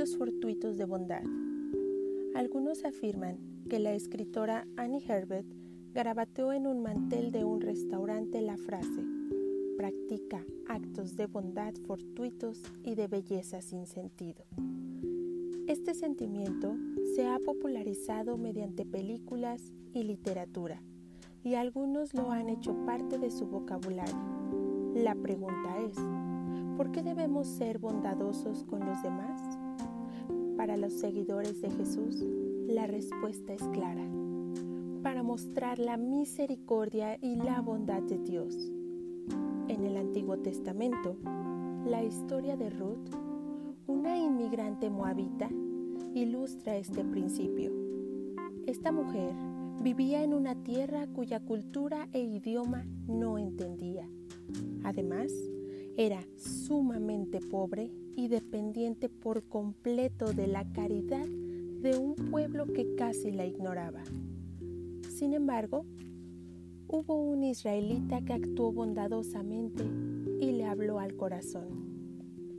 actos 0.00 0.78
de 0.78 0.86
bondad. 0.86 1.22
Algunos 2.34 2.86
afirman 2.86 3.36
que 3.68 3.78
la 3.78 3.92
escritora 3.92 4.66
Annie 4.76 5.04
Herbert 5.06 5.46
garabateó 5.92 6.54
en 6.54 6.66
un 6.66 6.82
mantel 6.82 7.32
de 7.32 7.44
un 7.44 7.60
restaurante 7.60 8.40
la 8.40 8.56
frase, 8.56 9.04
practica 9.76 10.42
actos 10.66 11.16
de 11.16 11.26
bondad 11.26 11.74
fortuitos 11.86 12.62
y 12.82 12.94
de 12.94 13.08
belleza 13.08 13.60
sin 13.60 13.86
sentido. 13.86 14.46
Este 15.66 15.92
sentimiento 15.92 16.74
se 17.14 17.26
ha 17.26 17.38
popularizado 17.38 18.38
mediante 18.38 18.86
películas 18.86 19.70
y 19.92 20.04
literatura, 20.04 20.82
y 21.44 21.54
algunos 21.56 22.14
lo 22.14 22.30
han 22.30 22.48
hecho 22.48 22.74
parte 22.86 23.18
de 23.18 23.30
su 23.30 23.46
vocabulario. 23.46 24.16
La 24.94 25.14
pregunta 25.14 25.78
es, 25.82 25.96
¿por 26.78 26.90
qué 26.90 27.02
debemos 27.02 27.46
ser 27.46 27.78
bondadosos 27.78 28.64
con 28.64 28.80
los 28.80 29.02
demás? 29.02 29.69
Para 30.60 30.76
los 30.76 30.92
seguidores 30.92 31.62
de 31.62 31.70
Jesús, 31.70 32.22
la 32.68 32.86
respuesta 32.86 33.54
es 33.54 33.62
clara, 33.68 34.06
para 35.02 35.22
mostrar 35.22 35.78
la 35.78 35.96
misericordia 35.96 37.16
y 37.22 37.36
la 37.36 37.62
bondad 37.62 38.02
de 38.02 38.18
Dios. 38.18 38.54
En 39.68 39.86
el 39.86 39.96
Antiguo 39.96 40.36
Testamento, 40.36 41.16
la 41.86 42.04
historia 42.04 42.58
de 42.58 42.68
Ruth, 42.68 43.08
una 43.86 44.18
inmigrante 44.18 44.90
moabita, 44.90 45.48
ilustra 46.14 46.76
este 46.76 47.04
principio. 47.04 47.72
Esta 48.66 48.92
mujer 48.92 49.32
vivía 49.82 50.22
en 50.22 50.34
una 50.34 50.62
tierra 50.62 51.06
cuya 51.06 51.40
cultura 51.40 52.06
e 52.12 52.20
idioma 52.20 52.84
no 53.08 53.38
entendía. 53.38 54.06
Además, 54.84 55.32
era 56.00 56.24
sumamente 56.38 57.40
pobre 57.40 57.90
y 58.16 58.28
dependiente 58.28 59.10
por 59.10 59.44
completo 59.44 60.32
de 60.32 60.46
la 60.46 60.64
caridad 60.72 61.26
de 61.26 61.98
un 61.98 62.14
pueblo 62.14 62.64
que 62.64 62.94
casi 62.94 63.30
la 63.30 63.44
ignoraba. 63.44 64.02
Sin 65.10 65.34
embargo, 65.34 65.84
hubo 66.88 67.16
un 67.16 67.44
israelita 67.44 68.22
que 68.22 68.32
actuó 68.32 68.72
bondadosamente 68.72 69.84
y 70.40 70.52
le 70.52 70.64
habló 70.64 71.00
al 71.00 71.16
corazón. 71.16 71.68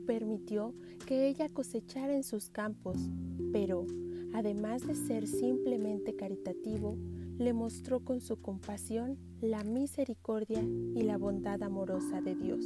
Permitió 0.05 0.75
que 1.07 1.27
ella 1.27 1.49
cosechara 1.49 2.15
en 2.15 2.23
sus 2.23 2.51
campos, 2.51 3.09
pero 3.51 3.87
además 4.35 4.85
de 4.85 4.93
ser 4.93 5.25
simplemente 5.25 6.15
caritativo, 6.15 6.95
le 7.39 7.53
mostró 7.53 8.01
con 8.01 8.21
su 8.21 8.39
compasión 8.39 9.17
la 9.41 9.63
misericordia 9.63 10.61
y 10.61 11.01
la 11.01 11.17
bondad 11.17 11.63
amorosa 11.63 12.21
de 12.21 12.35
Dios, 12.35 12.63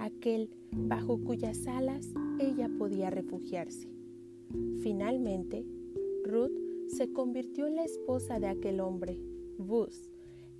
aquel 0.00 0.50
bajo 0.72 1.18
cuyas 1.22 1.66
alas 1.66 2.08
ella 2.38 2.68
podía 2.78 3.10
refugiarse. 3.10 3.88
Finalmente, 4.82 5.64
Ruth 6.24 6.58
se 6.88 7.12
convirtió 7.12 7.66
en 7.66 7.76
la 7.76 7.84
esposa 7.84 8.40
de 8.40 8.48
aquel 8.48 8.80
hombre, 8.80 9.18
Bus, 9.58 10.10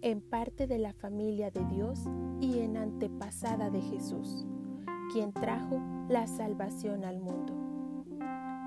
en 0.03 0.21
parte 0.21 0.67
de 0.67 0.79
la 0.79 0.93
familia 0.93 1.51
de 1.51 1.65
Dios 1.67 2.01
y 2.41 2.59
en 2.59 2.77
antepasada 2.77 3.71
de 3.71 3.81
Jesús, 3.81 4.47
quien 5.13 5.33
trajo 5.33 5.81
la 6.09 6.27
salvación 6.27 7.05
al 7.05 7.21
mundo. 7.21 7.55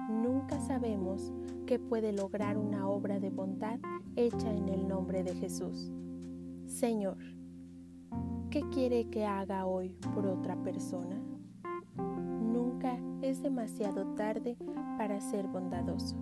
Nunca 0.09 0.59
sabemos 0.59 1.31
qué 1.65 1.79
puede 1.79 2.11
lograr 2.11 2.57
una 2.57 2.89
obra 2.89 3.19
de 3.19 3.29
bondad 3.29 3.79
hecha 4.15 4.53
en 4.53 4.69
el 4.69 4.87
nombre 4.87 5.23
de 5.23 5.33
Jesús. 5.35 5.91
Señor, 6.65 7.17
¿qué 8.53 8.61
quiere 8.69 9.09
que 9.09 9.25
haga 9.25 9.65
hoy 9.65 9.97
por 10.13 10.27
otra 10.27 10.55
persona? 10.61 11.19
Nunca 11.97 12.99
es 13.23 13.41
demasiado 13.41 14.13
tarde 14.13 14.57
para 14.95 15.19
ser 15.21 15.47
bondadoso. 15.47 16.15